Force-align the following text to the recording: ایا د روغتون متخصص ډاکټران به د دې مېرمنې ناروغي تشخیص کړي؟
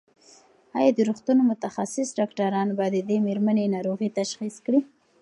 ایا 0.77 0.91
د 0.95 0.99
روغتون 1.09 1.37
متخصص 1.51 2.09
ډاکټران 2.19 2.67
به 2.77 2.85
د 2.95 2.97
دې 3.09 3.17
مېرمنې 3.27 3.65
ناروغي 3.75 4.09
تشخیص 4.19 4.55
کړي؟ 4.65 4.79